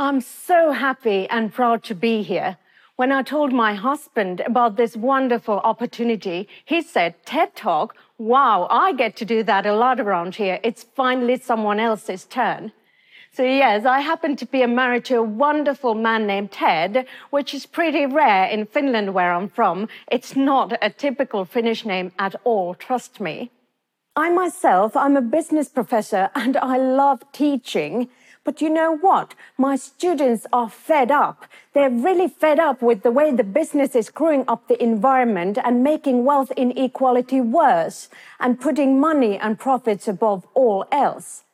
I'm 0.00 0.22
so 0.22 0.72
happy 0.72 1.28
and 1.28 1.52
proud 1.52 1.84
to 1.84 1.94
be 1.94 2.22
here. 2.22 2.56
When 2.96 3.12
I 3.12 3.20
told 3.22 3.52
my 3.52 3.74
husband 3.74 4.40
about 4.40 4.76
this 4.76 4.96
wonderful 4.96 5.58
opportunity, 5.58 6.48
he 6.64 6.80
said, 6.80 7.16
TED 7.26 7.54
Talk, 7.54 7.94
wow, 8.16 8.66
I 8.70 8.94
get 8.94 9.14
to 9.16 9.26
do 9.26 9.42
that 9.42 9.66
a 9.66 9.76
lot 9.76 10.00
around 10.00 10.36
here. 10.36 10.58
It's 10.62 10.86
finally 10.96 11.36
someone 11.36 11.78
else's 11.78 12.24
turn. 12.24 12.72
So 13.34 13.42
yes, 13.42 13.84
I 13.84 14.00
happen 14.00 14.36
to 14.36 14.46
be 14.46 14.64
married 14.64 15.04
to 15.04 15.16
a 15.16 15.22
wonderful 15.22 15.94
man 15.94 16.26
named 16.26 16.52
Ted, 16.52 17.06
which 17.28 17.52
is 17.52 17.66
pretty 17.66 18.06
rare 18.06 18.46
in 18.46 18.64
Finland 18.64 19.12
where 19.12 19.34
I'm 19.34 19.50
from. 19.50 19.86
It's 20.10 20.34
not 20.34 20.78
a 20.80 20.88
typical 20.88 21.44
Finnish 21.44 21.84
name 21.84 22.10
at 22.18 22.34
all, 22.44 22.74
trust 22.74 23.20
me. 23.20 23.50
I 24.16 24.30
myself, 24.30 24.96
I'm 24.96 25.18
a 25.18 25.20
business 25.36 25.68
professor 25.68 26.30
and 26.34 26.56
I 26.56 26.78
love 26.78 27.20
teaching. 27.32 28.08
But 28.42 28.62
you 28.62 28.70
know 28.70 28.96
what? 28.96 29.34
My 29.58 29.76
students 29.76 30.46
are 30.52 30.70
fed 30.70 31.10
up. 31.10 31.44
They're 31.74 31.90
really 31.90 32.26
fed 32.28 32.58
up 32.58 32.80
with 32.80 33.02
the 33.02 33.10
way 33.10 33.30
the 33.30 33.44
business 33.44 33.94
is 33.94 34.06
screwing 34.06 34.44
up 34.48 34.66
the 34.66 34.82
environment 34.82 35.58
and 35.62 35.84
making 35.84 36.24
wealth 36.24 36.50
inequality 36.56 37.40
worse 37.40 38.08
and 38.38 38.60
putting 38.60 38.98
money 38.98 39.38
and 39.38 39.58
profits 39.58 40.08
above 40.08 40.46
all 40.54 40.86
else. 40.90 41.44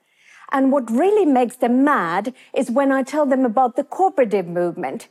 And 0.52 0.70
what 0.70 0.91
really 0.91 1.27
makes 1.27 1.56
them 1.56 1.82
mad 1.82 2.32
is 2.54 2.70
when 2.70 2.92
I 2.92 3.02
tell 3.02 3.27
them 3.27 3.44
about 3.44 3.74
the 3.74 3.84
cooperative 3.84 4.46
movement. 4.46 5.08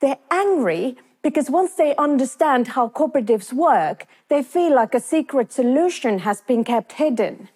They're 0.00 0.18
angry 0.30 0.96
because 1.22 1.50
once 1.50 1.74
they 1.74 1.96
understand 1.96 2.68
how 2.68 2.88
cooperatives 2.88 3.52
work, 3.52 4.06
they 4.28 4.44
feel 4.44 4.72
like 4.74 4.94
a 4.94 5.00
secret 5.00 5.52
solution 5.52 6.20
has 6.20 6.40
been 6.42 6.62
kept 6.62 6.92
hidden. 6.92 7.48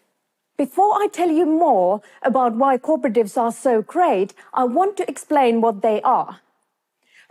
Before 0.66 0.94
I 0.94 1.08
tell 1.08 1.28
you 1.28 1.44
more 1.44 2.02
about 2.22 2.54
why 2.54 2.78
cooperatives 2.78 3.36
are 3.36 3.50
so 3.50 3.82
great, 3.82 4.32
I 4.54 4.62
want 4.62 4.96
to 4.98 5.08
explain 5.10 5.60
what 5.60 5.82
they 5.82 6.00
are. 6.02 6.38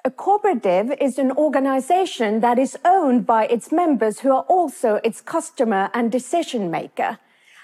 A 0.03 0.11
cooperative 0.11 0.91
is 0.99 1.17
an 1.17 1.31
organization 1.31 2.41
that 2.41 2.59
is 2.59 2.77
owned 2.83 3.25
by 3.25 3.45
its 3.45 3.71
members 3.71 4.19
who 4.19 4.31
are 4.31 4.45
also 4.49 4.99
its 5.01 5.21
customer 5.21 5.89
and 5.93 6.11
decision 6.11 6.69
maker. 6.69 7.19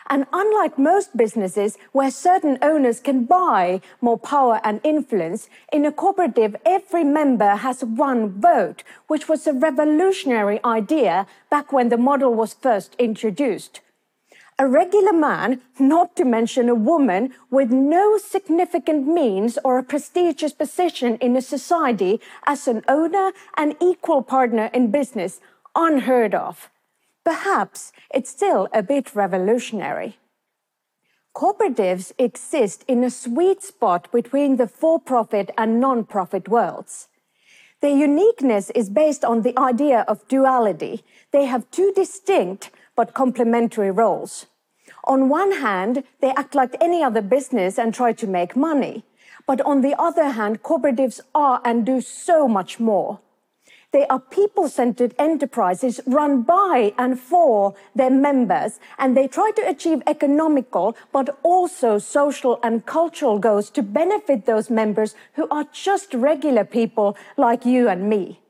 And 0.09 0.25
unlike 0.31 0.79
most 0.79 1.17
businesses 1.17 1.77
where 1.91 2.11
certain 2.11 2.57
owners 2.61 3.01
can 3.01 3.25
buy 3.25 3.81
more 3.99 4.17
power 4.17 4.61
and 4.63 4.79
influence, 4.85 5.49
in 5.73 5.83
a 5.83 5.91
cooperative, 5.91 6.55
every 6.65 7.03
member 7.03 7.57
has 7.57 7.83
one 7.83 8.39
vote, 8.39 8.83
which 9.07 9.27
was 9.27 9.45
a 9.45 9.51
revolutionary 9.51 10.61
idea 10.63 11.27
back 11.49 11.73
when 11.73 11.89
the 11.89 11.97
model 11.97 12.33
was 12.33 12.53
first 12.53 12.95
introduced. 12.97 13.81
A 14.59 14.67
regular 14.67 15.13
man, 15.13 15.61
not 15.77 16.15
to 16.15 16.25
mention 16.25 16.67
a 16.67 16.73
woman, 16.73 17.31
with 17.51 17.71
no 17.71 18.17
significant 18.17 19.07
means 19.07 19.59
or 19.63 19.77
a 19.77 19.83
prestigious 19.83 20.51
position 20.51 21.17
in 21.17 21.35
a 21.35 21.43
society 21.43 22.19
as 22.47 22.67
an 22.67 22.83
owner 22.87 23.33
and 23.55 23.75
equal 23.79 24.23
partner 24.23 24.71
in 24.73 24.89
business, 24.89 25.41
unheard 25.75 26.33
of. 26.33 26.71
Perhaps 27.23 27.91
it's 28.11 28.31
still 28.31 28.67
a 28.73 28.81
bit 28.81 29.13
revolutionary. 29.13 30.17
Cooperatives 31.35 32.11
exist 32.17 32.83
in 32.87 33.03
a 33.03 33.11
sweet 33.11 33.61
spot 33.61 34.11
between 34.11 34.55
the 34.55 34.67
for 34.67 34.99
profit 34.99 35.51
and 35.55 35.79
non 35.79 36.03
profit 36.03 36.49
worlds. 36.49 37.09
Their 37.81 37.95
uniqueness 37.95 38.71
is 38.71 38.89
based 38.89 39.23
on 39.23 39.43
the 39.43 39.55
idea 39.59 40.03
of 40.07 40.27
duality. 40.27 41.03
They 41.31 41.45
have 41.45 41.69
two 41.69 41.93
distinct 41.95 42.71
but 42.97 43.13
complementary 43.13 43.91
roles. 43.91 44.47
On 45.05 45.29
one 45.29 45.53
hand, 45.53 46.03
they 46.19 46.31
act 46.31 46.53
like 46.55 46.75
any 46.81 47.01
other 47.01 47.21
business 47.21 47.79
and 47.79 47.93
try 47.93 48.11
to 48.11 48.27
make 48.27 48.57
money. 48.57 49.05
But 49.45 49.61
on 49.61 49.79
the 49.79 49.95
other 49.97 50.31
hand, 50.31 50.63
cooperatives 50.63 51.21
are 51.33 51.61
and 51.63 51.85
do 51.85 52.01
so 52.01 52.47
much 52.49 52.79
more. 52.81 53.19
They 53.93 54.05
are 54.07 54.19
people 54.19 54.67
centered 54.67 55.15
enterprises 55.17 56.01
run 56.05 56.41
by 56.41 56.93
and 56.97 57.17
for 57.17 57.73
their 57.95 58.09
members, 58.09 58.79
and 58.99 59.15
they 59.15 59.27
try 59.27 59.51
to 59.55 59.67
achieve 59.67 60.01
economical 60.05 60.97
but 61.13 61.39
also 61.41 61.97
social 61.97 62.59
and 62.61 62.85
cultural 62.85 63.39
goals 63.39 63.69
to 63.71 63.81
benefit 63.81 64.45
those 64.45 64.69
members 64.69 65.15
who 65.35 65.47
are 65.49 65.65
just 65.71 66.13
regular 66.13 66.65
people 66.65 67.15
like 67.37 67.65
you 67.65 67.87
and 67.87 68.09
me. 68.09 68.41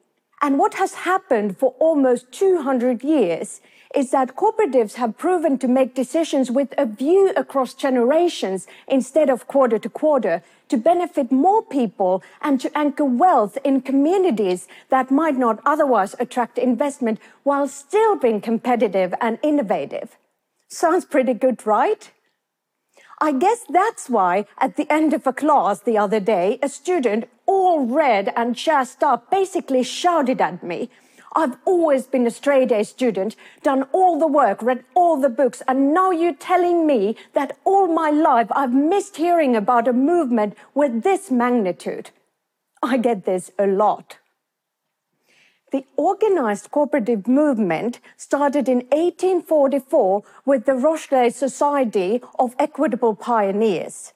And 0.41 0.57
what 0.57 0.73
has 0.75 0.94
happened 0.95 1.57
for 1.57 1.75
almost 1.79 2.31
200 2.31 3.03
years 3.03 3.61
is 3.95 4.11
that 4.11 4.35
cooperatives 4.35 4.93
have 4.95 5.17
proven 5.17 5.57
to 5.57 5.67
make 5.67 5.95
decisions 5.95 6.51
with 6.51 6.73
a 6.77 6.85
view 6.85 7.31
across 7.35 7.73
generations 7.73 8.67
instead 8.87 9.29
of 9.29 9.47
quarter 9.47 9.79
to 9.79 9.89
quarter 9.89 10.43
to 10.69 10.77
benefit 10.77 11.31
more 11.31 11.61
people 11.61 12.21
and 12.41 12.59
to 12.59 12.77
anchor 12.77 13.05
wealth 13.05 13.57
in 13.63 13.81
communities 13.81 14.67
that 14.89 15.11
might 15.11 15.37
not 15.37 15.59
otherwise 15.65 16.15
attract 16.19 16.57
investment 16.57 17.19
while 17.43 17.67
still 17.67 18.17
being 18.17 18.41
competitive 18.41 19.13
and 19.21 19.39
innovative. 19.41 20.17
Sounds 20.69 21.05
pretty 21.05 21.33
good, 21.33 21.65
right? 21.65 22.11
I 23.19 23.31
guess 23.31 23.63
that's 23.69 24.09
why 24.09 24.45
at 24.59 24.75
the 24.75 24.91
end 24.91 25.13
of 25.13 25.25
a 25.25 25.33
class 25.33 25.79
the 25.79 25.97
other 25.97 26.19
day, 26.19 26.59
a 26.61 26.69
student, 26.69 27.27
all 27.47 27.85
red 27.85 28.31
and 28.35 28.55
jazzed 28.55 29.01
up, 29.01 29.31
basically 29.31 29.81
shouted 29.81 30.39
at 30.39 30.61
me, 30.61 30.89
I've 31.35 31.57
always 31.65 32.07
been 32.07 32.25
a 32.25 32.31
straight 32.31 32.71
A 32.71 32.83
student, 32.83 33.35
done 33.63 33.83
all 33.91 34.19
the 34.19 34.27
work, 34.27 34.61
read 34.61 34.83
all 34.95 35.19
the 35.19 35.29
books, 35.29 35.61
and 35.67 35.93
now 35.93 36.11
you're 36.11 36.33
telling 36.33 36.88
me 36.88 37.15
that 37.33 37.57
all 37.63 37.88
my 37.88 38.09
life 38.09 38.47
I've 38.51 38.73
missed 38.73 39.17
hearing 39.17 39.55
about 39.55 39.88
a 39.88 39.93
movement 39.93 40.55
with 40.73 41.03
this 41.03 41.29
magnitude. 41.29 42.11
I 42.81 42.97
get 42.97 43.25
this 43.25 43.51
a 43.59 43.67
lot. 43.67 44.17
The 45.71 45.85
organized 45.97 46.71
cooperative 46.71 47.27
movement 47.27 47.99
started 48.15 48.69
in 48.69 48.77
1844 48.91 50.23
with 50.45 50.65
the 50.65 50.75
Rochdale 50.75 51.31
Society 51.31 52.21
of 52.39 52.55
Equitable 52.57 53.15
Pioneers. 53.15 54.13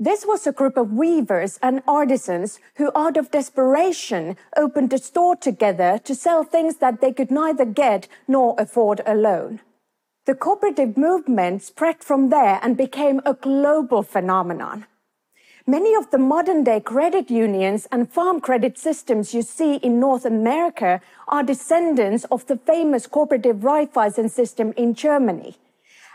This 0.00 0.24
was 0.24 0.46
a 0.46 0.52
group 0.52 0.76
of 0.76 0.92
weavers 0.92 1.58
and 1.60 1.82
artisans 1.88 2.60
who, 2.76 2.92
out 2.94 3.16
of 3.16 3.32
desperation, 3.32 4.36
opened 4.56 4.92
a 4.92 4.98
store 4.98 5.34
together 5.34 5.98
to 6.04 6.14
sell 6.14 6.44
things 6.44 6.76
that 6.76 7.00
they 7.00 7.12
could 7.12 7.32
neither 7.32 7.64
get 7.64 8.06
nor 8.28 8.54
afford 8.58 9.00
alone. 9.04 9.58
The 10.26 10.36
cooperative 10.36 10.96
movement 10.96 11.64
spread 11.64 12.04
from 12.04 12.28
there 12.28 12.60
and 12.62 12.76
became 12.76 13.20
a 13.26 13.34
global 13.34 14.04
phenomenon. 14.04 14.86
Many 15.66 15.96
of 15.96 16.12
the 16.12 16.18
modern 16.18 16.62
day 16.62 16.78
credit 16.78 17.28
unions 17.28 17.88
and 17.90 18.08
farm 18.08 18.40
credit 18.40 18.78
systems 18.78 19.34
you 19.34 19.42
see 19.42 19.74
in 19.76 19.98
North 19.98 20.24
America 20.24 21.00
are 21.26 21.42
descendants 21.42 22.24
of 22.30 22.46
the 22.46 22.56
famous 22.56 23.08
cooperative 23.08 23.56
Raiffeisen 23.56 24.30
system 24.30 24.72
in 24.76 24.94
Germany. 24.94 25.56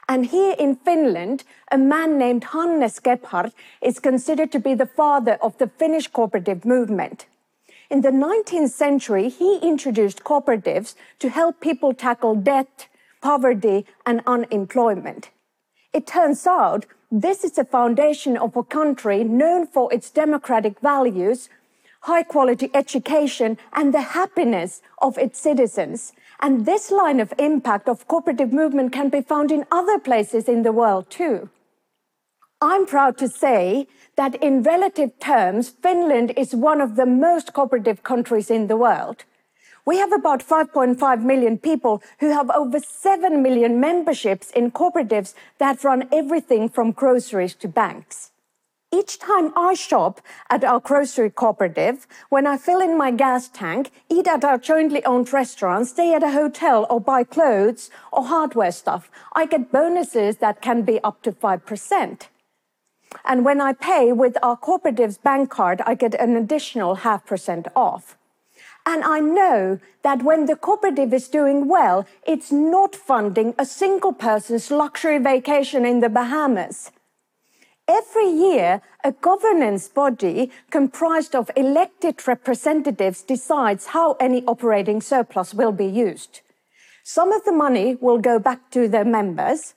And 0.07 0.25
here 0.25 0.55
in 0.59 0.75
Finland, 0.75 1.43
a 1.71 1.77
man 1.77 2.17
named 2.17 2.43
Hannes 2.45 2.99
Gebhard 2.99 3.53
is 3.81 3.99
considered 3.99 4.51
to 4.51 4.59
be 4.59 4.73
the 4.73 4.85
father 4.85 5.37
of 5.41 5.57
the 5.57 5.67
Finnish 5.67 6.07
cooperative 6.07 6.65
movement. 6.65 7.25
In 7.89 8.01
the 8.01 8.11
19th 8.11 8.71
century, 8.71 9.29
he 9.29 9.59
introduced 9.61 10.23
cooperatives 10.23 10.95
to 11.19 11.29
help 11.29 11.59
people 11.59 11.93
tackle 11.93 12.35
debt, 12.35 12.87
poverty, 13.21 13.85
and 14.05 14.21
unemployment. 14.25 15.29
It 15.93 16.07
turns 16.07 16.47
out 16.47 16.85
this 17.11 17.43
is 17.43 17.51
the 17.51 17.65
foundation 17.65 18.35
of 18.35 18.57
a 18.57 18.63
country 18.63 19.23
known 19.23 19.67
for 19.67 19.93
its 19.93 20.09
democratic 20.09 20.79
values, 20.79 21.49
high 22.01 22.23
quality 22.23 22.71
education, 22.73 23.57
and 23.73 23.93
the 23.93 24.01
happiness 24.01 24.81
of 24.99 25.17
its 25.17 25.39
citizens. 25.39 26.13
And 26.43 26.65
this 26.65 26.91
line 26.91 27.21
of 27.21 27.33
impact 27.39 27.87
of 27.87 28.05
cooperative 28.09 28.51
movement 28.51 28.91
can 28.91 29.07
be 29.07 29.21
found 29.21 29.49
in 29.49 29.63
other 29.71 29.97
places 29.97 30.49
in 30.49 30.63
the 30.63 30.73
world 30.73 31.09
too. 31.09 31.49
I'm 32.59 32.85
proud 32.85 33.18
to 33.19 33.29
say 33.29 33.88
that 34.18 34.35
in 34.35 34.62
relative 34.62 35.18
terms, 35.21 35.69
Finland 35.69 36.33
is 36.35 36.53
one 36.53 36.81
of 36.81 36.97
the 36.97 37.06
most 37.06 37.53
cooperative 37.53 38.03
countries 38.03 38.51
in 38.51 38.68
the 38.68 38.75
world. 38.75 39.23
We 39.85 40.00
have 40.00 40.12
about 40.12 40.44
5.5 40.44 41.23
million 41.23 41.57
people 41.57 42.03
who 42.19 42.31
have 42.31 42.51
over 42.51 42.81
7 42.81 43.41
million 43.41 43.79
memberships 43.79 44.51
in 44.51 44.71
cooperatives 44.71 45.33
that 45.59 45.85
run 45.85 46.09
everything 46.12 46.68
from 46.68 46.91
groceries 46.91 47.56
to 47.56 47.69
banks. 47.69 48.32
Each 48.94 49.18
time 49.18 49.51
I 49.56 49.74
shop 49.74 50.22
at 50.51 50.63
our 50.63 50.80
grocery 50.80 51.31
cooperative, 51.31 52.06
when 52.30 52.45
I 52.45 52.57
fill 52.57 52.80
in 52.80 52.95
my 52.95 53.10
gas 53.10 53.48
tank, 53.48 53.90
eat 54.07 54.28
at 54.28 54.45
our 54.45 54.60
jointly 54.60 55.04
owned 55.04 55.34
restaurant, 55.34 55.88
stay 55.88 56.13
at 56.13 56.22
a 56.22 56.30
hotel, 56.30 56.86
or 56.92 57.01
buy 57.01 57.24
clothes 57.24 57.90
or 58.12 58.25
hardware 58.25 58.72
stuff, 58.72 59.10
I 59.34 59.48
get 59.48 59.72
bonuses 59.72 60.38
that 60.38 60.62
can 60.62 60.84
be 60.84 61.00
up 61.04 61.24
to 61.24 61.31
5%. 61.31 62.28
And 63.25 63.44
when 63.44 63.60
I 63.60 63.74
pay 63.74 64.12
with 64.12 64.38
our 64.44 64.56
cooperative's 64.56 65.18
bank 65.18 65.50
card, 65.50 65.81
I 65.88 65.95
get 65.95 66.13
an 66.13 66.38
additional 66.38 66.98
half 66.98 67.25
percent 67.25 67.68
off. 67.75 68.16
And 68.86 69.04
I 69.04 69.19
know 69.22 69.80
that 70.04 70.22
when 70.22 70.45
the 70.45 70.56
cooperative 70.56 71.16
is 71.16 71.30
doing 71.30 71.68
well, 71.68 72.06
it's 72.28 72.51
not 72.51 72.95
funding 72.95 73.56
a 73.57 73.66
single 73.66 74.13
person's 74.13 74.69
luxury 74.69 75.18
vacation 75.18 75.84
in 75.84 76.01
the 76.01 76.10
Bahamas. 76.10 76.92
Every 77.94 78.30
year, 78.30 78.81
a 79.04 79.12
governance 79.12 79.88
body 79.88 80.50
comprised 80.72 81.36
of 81.36 81.51
elected 81.56 82.16
representatives 82.28 83.22
decides 83.22 83.88
how 83.95 84.18
any 84.19 84.44
operating 84.45 85.00
surplus 85.01 85.54
will 85.54 85.72
be 85.72 85.86
used. 85.86 86.42
Some 87.04 87.31
of 87.31 87.44
the 87.45 87.51
money 87.51 87.98
will 88.01 88.18
go 88.18 88.40
back 88.40 88.72
to 88.72 88.88
the 88.88 89.06
members. 89.06 89.75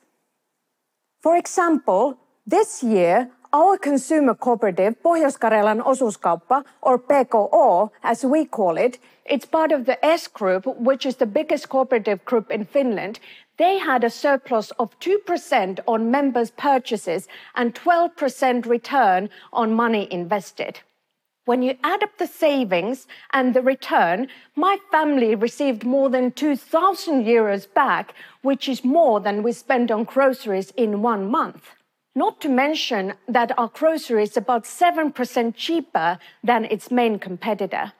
For 1.21 1.35
example, 1.37 2.17
this 2.45 2.81
year, 2.81 3.29
our 3.53 3.77
consumer 3.77 4.33
cooperative, 4.33 4.95
Pohjois-Karjalan 5.03 5.81
Osuuskauppa, 5.81 6.63
or 6.81 6.99
PKO, 6.99 7.91
as 8.03 8.23
we 8.23 8.45
call 8.45 8.77
it, 8.77 8.99
it's 9.29 9.45
part 9.45 9.71
of 9.71 9.85
the 9.85 10.03
S 10.05 10.27
Group, 10.27 10.65
which 10.65 11.05
is 11.05 11.17
the 11.17 11.25
biggest 11.25 11.69
cooperative 11.69 12.23
group 12.25 12.51
in 12.51 12.65
Finland. 12.65 13.19
They 13.57 13.77
had 13.79 14.03
a 14.03 14.09
surplus 14.09 14.71
of 14.79 14.99
2% 14.99 15.79
on 15.87 16.11
members' 16.11 16.51
purchases 16.51 17.27
and 17.55 17.73
12% 17.73 18.65
return 18.65 19.29
on 19.51 19.73
money 19.73 20.07
invested. 20.11 20.79
When 21.45 21.61
you 21.61 21.77
add 21.83 22.03
up 22.03 22.17
the 22.17 22.27
savings 22.27 23.07
and 23.31 23.53
the 23.53 23.61
return, 23.61 24.27
my 24.55 24.77
family 24.91 25.33
received 25.33 25.85
more 25.85 26.09
than 26.09 26.33
2,000 26.33 27.23
euros 27.23 27.73
back, 27.73 28.13
which 28.41 28.67
is 28.67 28.83
more 28.83 29.21
than 29.21 29.43
we 29.43 29.53
spend 29.53 29.89
on 29.89 30.03
groceries 30.03 30.71
in 30.71 31.01
one 31.01 31.31
month. 31.31 31.69
Not 32.15 32.41
to 32.41 32.49
mention 32.49 33.13
that 33.27 33.57
our 33.57 33.69
grocery 33.69 34.23
is 34.23 34.35
about 34.35 34.65
7% 34.65 35.55
cheaper 35.55 36.19
than 36.43 36.65
its 36.65 36.91
main 36.91 37.17
competitor. 37.17 37.93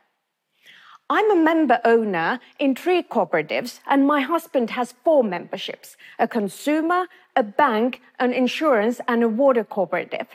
I'm 1.09 1.31
a 1.31 1.41
member 1.41 1.79
owner 1.85 2.41
in 2.59 2.75
three 2.75 3.01
cooperatives, 3.01 3.79
and 3.87 4.05
my 4.05 4.19
husband 4.19 4.71
has 4.71 4.93
four 5.05 5.23
memberships 5.23 5.95
a 6.19 6.27
consumer, 6.27 7.07
a 7.33 7.43
bank, 7.43 8.01
an 8.19 8.33
insurance, 8.33 8.99
and 9.07 9.23
a 9.23 9.29
water 9.29 9.63
cooperative. 9.63 10.27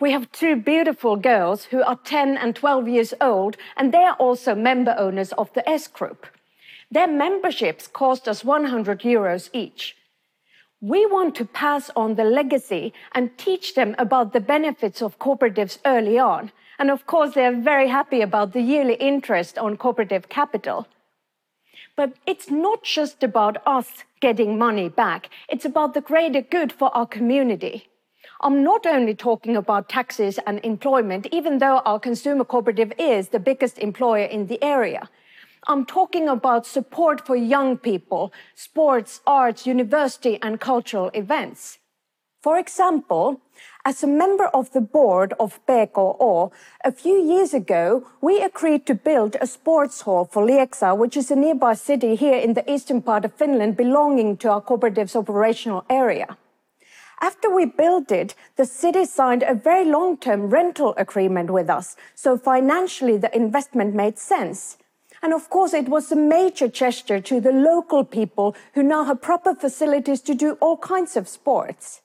We 0.00 0.10
have 0.10 0.32
two 0.32 0.56
beautiful 0.56 1.14
girls 1.14 1.66
who 1.66 1.82
are 1.84 1.98
10 2.04 2.36
and 2.36 2.56
12 2.56 2.88
years 2.88 3.14
old, 3.20 3.56
and 3.76 3.92
they 3.92 4.02
are 4.02 4.16
also 4.16 4.54
member 4.56 4.96
owners 4.98 5.32
of 5.32 5.52
the 5.52 5.68
S 5.68 5.86
Group. 5.86 6.26
Their 6.90 7.06
memberships 7.06 7.86
cost 7.86 8.26
us 8.26 8.44
100 8.44 9.00
euros 9.02 9.48
each. 9.52 9.96
We 10.86 11.06
want 11.06 11.34
to 11.36 11.46
pass 11.46 11.90
on 11.96 12.16
the 12.16 12.24
legacy 12.24 12.92
and 13.12 13.38
teach 13.38 13.74
them 13.74 13.94
about 13.96 14.34
the 14.34 14.40
benefits 14.40 15.00
of 15.00 15.18
cooperatives 15.18 15.78
early 15.86 16.18
on. 16.18 16.52
And 16.78 16.90
of 16.90 17.06
course, 17.06 17.32
they're 17.32 17.58
very 17.58 17.88
happy 17.88 18.20
about 18.20 18.52
the 18.52 18.60
yearly 18.60 18.96
interest 18.96 19.56
on 19.56 19.78
cooperative 19.78 20.28
capital. 20.28 20.86
But 21.96 22.12
it's 22.26 22.50
not 22.50 22.82
just 22.82 23.22
about 23.22 23.62
us 23.66 24.04
getting 24.20 24.58
money 24.58 24.90
back, 24.90 25.30
it's 25.48 25.64
about 25.64 25.94
the 25.94 26.02
greater 26.02 26.42
good 26.42 26.70
for 26.70 26.94
our 26.94 27.06
community. 27.06 27.88
I'm 28.42 28.62
not 28.62 28.84
only 28.84 29.14
talking 29.14 29.56
about 29.56 29.88
taxes 29.88 30.38
and 30.46 30.60
employment, 30.62 31.28
even 31.32 31.60
though 31.60 31.78
our 31.86 31.98
consumer 31.98 32.44
cooperative 32.44 32.92
is 32.98 33.30
the 33.30 33.38
biggest 33.38 33.78
employer 33.78 34.26
in 34.26 34.48
the 34.48 34.62
area. 34.62 35.08
I'm 35.66 35.86
talking 35.86 36.28
about 36.28 36.66
support 36.66 37.24
for 37.26 37.36
young 37.36 37.78
people, 37.78 38.32
sports, 38.54 39.20
arts, 39.26 39.66
university, 39.66 40.38
and 40.42 40.60
cultural 40.60 41.10
events. 41.14 41.78
For 42.42 42.58
example, 42.58 43.40
as 43.86 44.02
a 44.02 44.06
member 44.06 44.48
of 44.48 44.70
the 44.72 44.82
board 44.82 45.32
of 45.40 45.64
PKO, 45.66 46.52
a 46.84 46.92
few 46.92 47.16
years 47.16 47.54
ago, 47.54 48.06
we 48.20 48.42
agreed 48.42 48.84
to 48.86 48.94
build 48.94 49.36
a 49.40 49.46
sports 49.46 50.02
hall 50.02 50.26
for 50.26 50.46
Lieksa, 50.46 50.94
which 50.94 51.16
is 51.16 51.30
a 51.30 51.36
nearby 51.36 51.72
city 51.72 52.14
here 52.14 52.36
in 52.36 52.52
the 52.52 52.70
eastern 52.70 53.00
part 53.00 53.24
of 53.24 53.32
Finland 53.32 53.78
belonging 53.78 54.36
to 54.38 54.50
our 54.50 54.60
cooperative's 54.60 55.16
operational 55.16 55.86
area. 55.88 56.36
After 57.22 57.48
we 57.48 57.64
built 57.64 58.12
it, 58.12 58.34
the 58.56 58.66
city 58.66 59.06
signed 59.06 59.42
a 59.42 59.54
very 59.54 59.86
long-term 59.86 60.50
rental 60.50 60.92
agreement 60.98 61.50
with 61.50 61.70
us, 61.70 61.96
so 62.14 62.36
financially 62.36 63.16
the 63.16 63.34
investment 63.34 63.94
made 63.94 64.18
sense. 64.18 64.76
And 65.24 65.32
of 65.32 65.48
course, 65.48 65.72
it 65.72 65.88
was 65.88 66.12
a 66.12 66.16
major 66.16 66.68
gesture 66.68 67.18
to 67.18 67.40
the 67.40 67.50
local 67.50 68.04
people 68.04 68.54
who 68.74 68.82
now 68.82 69.04
have 69.04 69.22
proper 69.22 69.54
facilities 69.54 70.20
to 70.20 70.34
do 70.34 70.58
all 70.60 70.76
kinds 70.76 71.16
of 71.16 71.28
sports. 71.28 72.02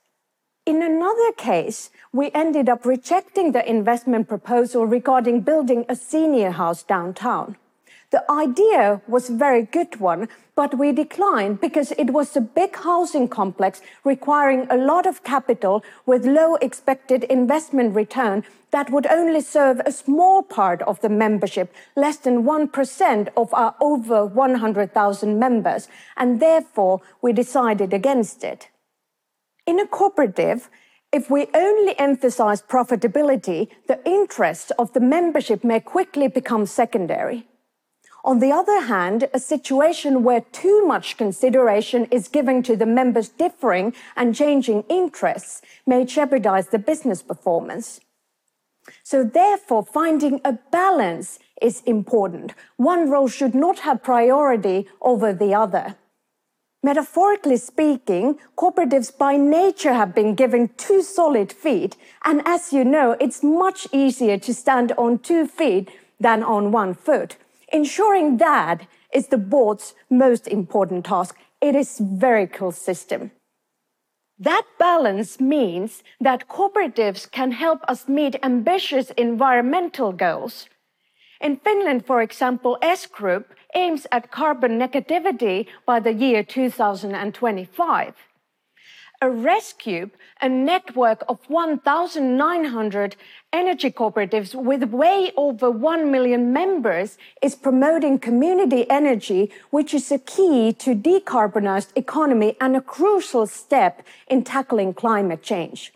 In 0.66 0.82
another 0.82 1.34
case, 1.34 1.90
we 2.14 2.32
ended 2.34 2.70
up 2.70 2.86
rejecting 2.86 3.52
the 3.52 3.70
investment 3.70 4.30
proposal 4.30 4.86
regarding 4.86 5.42
building 5.42 5.84
a 5.90 5.98
senior 5.98 6.52
house 6.52 6.82
downtown. 6.82 7.58
The 8.12 8.24
idea 8.32 9.02
was 9.08 9.30
a 9.30 9.36
very 9.36 9.62
good 9.62 10.00
one, 10.00 10.30
but 10.56 10.80
we 10.80 10.92
declined 10.92 11.62
because 11.62 11.92
it 11.92 12.12
was 12.12 12.36
a 12.36 12.42
big 12.42 12.76
housing 12.76 13.28
complex 13.28 13.82
requiring 14.04 14.66
a 14.70 14.78
lot 14.78 15.06
of 15.06 15.24
capital 15.24 15.84
with 16.08 16.26
low 16.26 16.56
expected 16.56 17.24
investment 17.26 17.94
return 17.94 18.44
that 18.72 18.90
would 18.90 19.06
only 19.06 19.42
serve 19.42 19.80
a 19.86 19.92
small 19.92 20.42
part 20.42 20.82
of 20.84 21.00
the 21.02 21.10
membership, 21.10 21.72
less 21.96 22.18
than 22.18 22.44
1% 22.46 23.28
of 23.38 23.54
our 23.54 23.76
over 23.80 24.26
100,000 24.26 25.40
members, 25.40 25.88
and 26.18 26.40
therefore 26.40 27.02
we 27.22 27.32
decided 27.32 27.94
against 27.94 28.44
it. 28.44 28.70
In 29.68 29.80
a 29.80 29.86
cooperative, 29.86 30.70
if 31.12 31.30
we 31.30 31.48
only 31.54 31.98
emphasize 32.00 32.62
profitability, 32.64 33.68
the 33.88 34.00
interests 34.04 34.72
of 34.80 34.94
the 34.94 35.00
membership 35.00 35.64
may 35.64 35.80
quickly 35.80 36.28
become 36.28 36.66
secondary. 36.66 37.46
On 38.24 38.40
the 38.40 38.52
other 38.52 38.82
hand, 38.82 39.30
a 39.34 39.40
situation 39.40 40.24
where 40.24 40.42
too 40.42 40.86
much 40.86 41.18
consideration 41.18 42.06
is 42.12 42.28
given 42.28 42.62
to 42.64 42.76
the 42.76 42.86
members' 42.86 43.30
differing 43.30 43.94
and 44.16 44.36
changing 44.36 44.84
interests 44.90 45.62
may 45.86 46.04
jeopardize 46.06 46.68
the 46.68 46.80
business 46.80 47.22
performance. 47.22 48.02
So 49.04 49.24
therefore, 49.24 49.84
finding 49.84 50.42
a 50.44 50.54
balance 50.72 51.40
is 51.62 51.82
important. 51.86 52.54
One 52.78 53.10
role 53.10 53.28
should 53.28 53.56
not 53.56 53.80
have 53.80 54.04
priority 54.04 54.88
over 55.02 55.32
the 55.32 55.54
other. 55.54 55.96
Metaphorically 56.82 57.58
speaking, 57.58 58.40
cooperatives 58.58 59.16
by 59.16 59.36
nature 59.36 59.94
have 59.94 60.16
been 60.16 60.34
given 60.34 60.70
two 60.78 61.02
solid 61.02 61.52
feet. 61.52 61.98
And 62.24 62.42
as 62.46 62.72
you 62.72 62.86
know, 62.86 63.18
it's 63.20 63.44
much 63.44 63.88
easier 63.92 64.38
to 64.38 64.54
stand 64.54 64.94
on 64.98 65.20
two 65.20 65.46
feet 65.46 65.90
than 66.20 66.42
on 66.42 66.72
one 66.72 66.94
foot. 66.94 67.36
Ensuring 67.72 68.38
that 68.38 68.88
is 69.14 69.28
the 69.28 69.38
board's 69.38 69.94
most 70.10 70.48
important 70.48 71.06
task. 71.06 71.36
It 71.62 71.76
is 71.76 72.02
cool 72.54 72.72
system. 72.72 73.32
That 74.40 74.64
balance 74.80 75.40
means 75.40 76.02
that 76.22 76.48
cooperatives 76.48 77.30
can 77.30 77.52
help 77.52 77.82
us 77.88 78.08
meet 78.08 78.38
ambitious 78.42 79.12
environmental 79.18 80.14
goals. 80.14 80.68
In 81.42 81.58
Finland, 81.58 82.06
for 82.06 82.22
example, 82.22 82.78
S 82.82 83.06
Group 83.06 83.54
aims 83.76 84.08
at 84.12 84.32
carbon 84.32 84.80
negativity 84.80 85.68
by 85.86 86.00
the 86.00 86.14
year 86.14 86.44
2025 86.44 88.16
a 89.22 89.26
REScoop, 89.26 90.12
a 90.42 90.48
network 90.48 91.24
of 91.28 91.40
1,900 91.50 93.16
energy 93.52 93.92
cooperatives 93.92 94.56
with 94.56 94.84
way 94.92 95.32
over 95.36 95.70
1 95.70 96.10
million 96.10 96.54
members 96.54 97.18
is 97.42 97.54
promoting 97.54 98.18
community 98.18 98.90
energy, 98.90 99.52
which 99.72 99.94
is 99.94 100.10
a 100.10 100.20
key 100.20 100.72
to 100.72 100.96
decarbonized 100.96 101.90
economy 101.98 102.56
and 102.62 102.78
a 102.78 102.82
crucial 102.82 103.46
step 103.46 104.04
in 104.28 104.42
tackling 104.42 104.94
climate 104.94 105.44
change. 105.44 105.92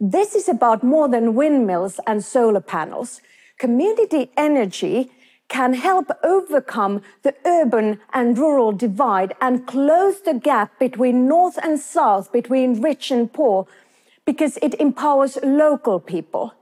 This 0.00 0.34
is 0.34 0.48
about 0.48 0.82
more 0.82 1.08
than 1.08 1.34
windmills 1.34 2.00
and 2.06 2.24
solar 2.24 2.62
panels. 2.62 3.20
Community 3.58 4.30
energy 4.38 5.10
can 5.48 5.74
help 5.74 6.10
overcome 6.22 7.02
the 7.22 7.34
urban 7.44 8.00
and 8.12 8.38
rural 8.38 8.72
divide 8.72 9.34
and 9.40 9.66
close 9.66 10.20
the 10.22 10.34
gap 10.34 10.78
between 10.78 11.28
north 11.28 11.58
and 11.62 11.78
south, 11.78 12.32
between 12.32 12.80
rich 12.80 13.10
and 13.10 13.32
poor, 13.32 13.66
because 14.24 14.58
it 14.62 14.74
empowers 14.80 15.38
local 15.42 16.00
people. 16.00 16.54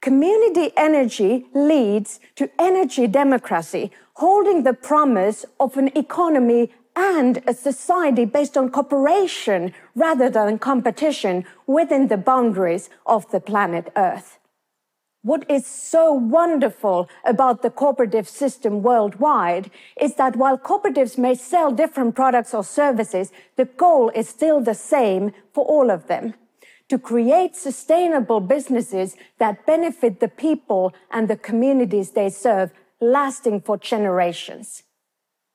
Community 0.00 0.72
energy 0.76 1.46
leads 1.54 2.20
to 2.36 2.50
energy 2.58 3.06
democracy, 3.06 3.90
holding 4.14 4.62
the 4.62 4.74
promise 4.74 5.44
of 5.60 5.76
an 5.76 5.96
economy 5.96 6.72
and 6.96 7.42
a 7.46 7.54
society 7.54 8.24
based 8.24 8.56
on 8.56 8.70
cooperation 8.70 9.72
rather 9.94 10.28
than 10.28 10.58
competition 10.58 11.44
within 11.66 12.08
the 12.08 12.16
boundaries 12.16 12.90
of 13.06 13.30
the 13.30 13.40
planet 13.40 13.92
Earth. 13.96 14.38
What 15.22 15.48
is 15.48 15.64
so 15.66 16.12
wonderful 16.12 17.08
about 17.24 17.62
the 17.62 17.70
cooperative 17.70 18.28
system 18.28 18.82
worldwide 18.82 19.70
is 20.00 20.16
that 20.16 20.34
while 20.34 20.58
cooperatives 20.58 21.16
may 21.16 21.36
sell 21.36 21.70
different 21.70 22.16
products 22.16 22.52
or 22.52 22.64
services, 22.64 23.30
the 23.54 23.66
goal 23.66 24.10
is 24.16 24.28
still 24.28 24.60
the 24.60 24.74
same 24.74 25.32
for 25.52 25.64
all 25.64 25.90
of 25.90 26.08
them 26.08 26.34
to 26.88 26.98
create 26.98 27.56
sustainable 27.56 28.40
businesses 28.40 29.16
that 29.38 29.64
benefit 29.64 30.20
the 30.20 30.28
people 30.28 30.92
and 31.10 31.26
the 31.28 31.36
communities 31.36 32.10
they 32.10 32.28
serve, 32.28 32.70
lasting 33.00 33.60
for 33.60 33.78
generations. 33.78 34.82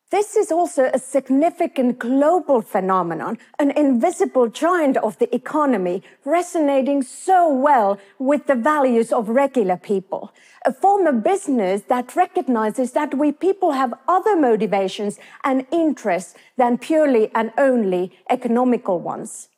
This 0.09 0.37
is 0.37 0.53
also 0.53 0.89
a 0.93 0.99
significant 0.99 1.99
global 1.99 2.61
phenomenon, 2.61 3.37
an 3.59 3.71
invisible 3.71 4.47
giant 4.47 4.95
of 4.95 5.17
the 5.19 5.33
economy, 5.35 6.01
resonating 6.23 7.03
so 7.03 7.53
well 7.53 7.99
with 8.17 8.47
the 8.47 8.55
values 8.55 9.11
of 9.11 9.27
regular 9.27 9.75
people. 9.75 10.31
A 10.65 10.71
form 10.71 11.07
of 11.07 11.25
business 11.25 11.81
that 11.89 12.15
recognizes 12.15 12.93
that 12.93 13.15
we 13.15 13.33
people 13.33 13.73
have 13.73 13.93
other 14.07 14.37
motivations 14.37 15.19
and 15.43 15.67
interests 15.71 16.35
than 16.55 16.77
purely 16.77 17.29
and 17.35 17.51
only 17.57 18.17
economical 18.29 18.99
ones. 18.99 19.49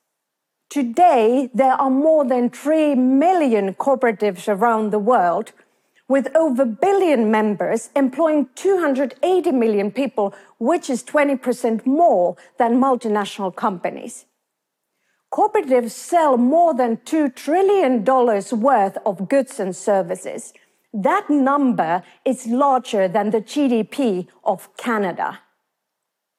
Today, 0.71 1.51
there 1.53 1.73
are 1.73 1.91
more 1.91 2.25
than 2.25 2.49
3 2.49 2.95
million 2.95 3.75
cooperatives 3.75 4.47
around 4.47 4.89
the 4.89 4.97
world 4.97 5.51
with 6.09 6.35
over 6.35 6.63
a 6.63 6.65
billion 6.65 7.31
members 7.31 7.89
employing 7.95 8.49
280 8.55 9.51
million 9.53 9.91
people, 9.91 10.35
which 10.57 10.89
is 10.89 11.03
20% 11.03 11.85
more 11.85 12.35
than 12.57 12.81
multinational 12.81 13.55
companies. 13.55 14.25
Cooperatives 15.31 15.91
sell 15.91 16.37
more 16.37 16.73
than 16.73 16.97
$2 16.97 17.33
trillion 17.35 18.03
worth 18.03 18.97
of 19.05 19.29
goods 19.29 19.59
and 19.59 19.75
services. 19.75 20.51
That 20.91 21.29
number 21.29 22.03
is 22.25 22.47
larger 22.47 23.07
than 23.07 23.29
the 23.29 23.41
GDP 23.41 24.27
of 24.43 24.75
Canada. 24.75 25.39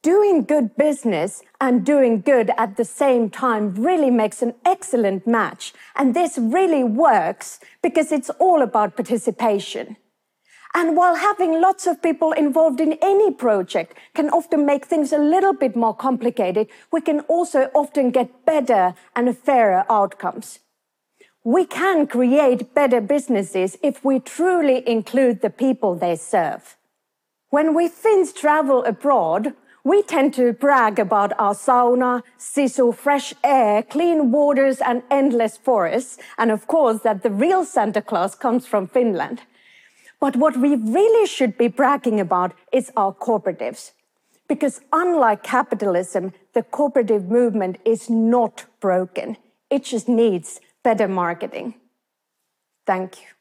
Doing 0.02 0.44
good 0.44 0.76
business 0.76 1.42
and 1.60 1.84
doing 1.84 2.22
good 2.22 2.50
at 2.56 2.78
the 2.78 2.86
same 2.86 3.28
time 3.28 3.74
really 3.74 4.10
makes 4.10 4.40
an 4.40 4.54
excellent 4.64 5.26
match. 5.26 5.74
And 5.94 6.14
this 6.14 6.38
really 6.38 6.82
works 6.82 7.60
because 7.82 8.10
it's 8.10 8.30
all 8.38 8.62
about 8.62 8.96
participation. 8.96 9.98
And 10.72 10.96
while 10.96 11.16
having 11.16 11.60
lots 11.60 11.86
of 11.86 12.00
people 12.00 12.32
involved 12.32 12.80
in 12.80 12.96
any 13.02 13.30
project 13.30 13.94
can 14.14 14.30
often 14.30 14.64
make 14.64 14.86
things 14.86 15.12
a 15.12 15.18
little 15.18 15.52
bit 15.52 15.76
more 15.76 15.94
complicated, 15.94 16.68
we 16.90 17.02
can 17.02 17.20
also 17.20 17.70
often 17.74 18.10
get 18.10 18.46
better 18.46 18.94
and 19.14 19.36
fairer 19.36 19.84
outcomes. 19.90 20.60
We 21.44 21.66
can 21.66 22.06
create 22.06 22.74
better 22.74 23.02
businesses 23.02 23.76
if 23.82 24.02
we 24.02 24.18
truly 24.20 24.88
include 24.88 25.42
the 25.42 25.50
people 25.50 25.94
they 25.94 26.16
serve. 26.16 26.76
When 27.50 27.74
we 27.74 27.88
Finns 27.88 28.32
travel 28.32 28.84
abroad, 28.84 29.54
we 29.84 30.02
tend 30.02 30.34
to 30.34 30.52
brag 30.52 30.98
about 30.98 31.32
our 31.38 31.54
sauna, 31.54 32.22
sisu, 32.38 32.94
fresh 32.94 33.32
air, 33.42 33.82
clean 33.82 34.30
waters, 34.30 34.80
and 34.80 35.02
endless 35.10 35.56
forests, 35.56 36.18
and 36.36 36.50
of 36.50 36.66
course, 36.66 37.00
that 37.00 37.22
the 37.22 37.30
real 37.30 37.64
Santa 37.64 38.02
Claus 38.02 38.34
comes 38.34 38.66
from 38.66 38.86
Finland. 38.86 39.42
But 40.20 40.36
what 40.36 40.56
we 40.56 40.74
really 40.76 41.26
should 41.26 41.56
be 41.56 41.68
bragging 41.68 42.20
about 42.20 42.52
is 42.72 42.92
our 42.96 43.14
cooperatives. 43.14 43.92
Because 44.48 44.80
unlike 44.92 45.42
capitalism, 45.42 46.32
the 46.52 46.62
cooperative 46.62 47.30
movement 47.30 47.78
is 47.84 48.10
not 48.10 48.66
broken. 48.80 49.36
It 49.70 49.84
just 49.84 50.08
needs 50.08 50.60
better 50.82 51.08
marketing. 51.08 51.74
Thank 52.86 53.20
you. 53.22 53.39